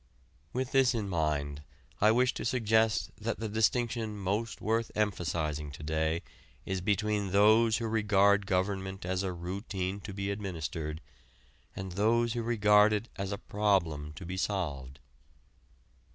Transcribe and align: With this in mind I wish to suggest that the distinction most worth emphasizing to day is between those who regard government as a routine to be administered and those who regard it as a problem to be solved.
With 0.51 0.71
this 0.71 0.95
in 0.95 1.07
mind 1.07 1.61
I 2.01 2.09
wish 2.09 2.33
to 2.33 2.43
suggest 2.43 3.11
that 3.17 3.37
the 3.39 3.47
distinction 3.47 4.17
most 4.17 4.59
worth 4.59 4.89
emphasizing 4.95 5.69
to 5.73 5.83
day 5.83 6.23
is 6.65 6.81
between 6.81 7.29
those 7.29 7.77
who 7.77 7.85
regard 7.87 8.47
government 8.47 9.05
as 9.05 9.21
a 9.21 9.31
routine 9.31 9.99
to 9.99 10.11
be 10.11 10.31
administered 10.31 11.01
and 11.75 11.91
those 11.91 12.33
who 12.33 12.41
regard 12.41 12.93
it 12.93 13.09
as 13.17 13.31
a 13.31 13.37
problem 13.37 14.11
to 14.13 14.25
be 14.25 14.37
solved. 14.37 14.99